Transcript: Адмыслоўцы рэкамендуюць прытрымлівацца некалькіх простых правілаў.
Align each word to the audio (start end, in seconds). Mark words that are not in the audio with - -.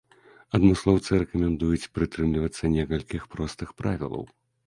Адмыслоўцы 0.57 1.11
рэкамендуюць 1.23 1.91
прытрымлівацца 1.99 2.73
некалькіх 2.77 3.29
простых 3.35 3.69
правілаў. 3.83 4.27